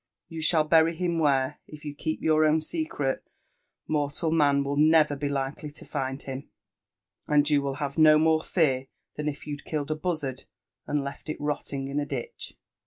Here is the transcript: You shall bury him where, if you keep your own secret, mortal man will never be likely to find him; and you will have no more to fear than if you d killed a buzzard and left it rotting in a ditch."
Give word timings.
You 0.27 0.41
shall 0.41 0.63
bury 0.63 0.95
him 0.95 1.19
where, 1.19 1.59
if 1.67 1.85
you 1.85 1.93
keep 1.93 2.23
your 2.23 2.43
own 2.43 2.59
secret, 2.61 3.23
mortal 3.87 4.31
man 4.31 4.63
will 4.63 4.75
never 4.75 5.15
be 5.15 5.29
likely 5.29 5.69
to 5.69 5.85
find 5.85 6.19
him; 6.23 6.49
and 7.27 7.47
you 7.47 7.61
will 7.61 7.75
have 7.75 7.99
no 7.99 8.17
more 8.17 8.41
to 8.41 8.49
fear 8.49 8.87
than 9.15 9.27
if 9.27 9.45
you 9.45 9.57
d 9.57 9.63
killed 9.69 9.91
a 9.91 9.95
buzzard 9.95 10.45
and 10.87 11.03
left 11.03 11.29
it 11.29 11.39
rotting 11.39 11.87
in 11.87 11.99
a 11.99 12.07
ditch." 12.07 12.57